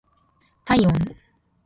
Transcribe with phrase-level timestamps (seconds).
[0.65, 0.95] 体温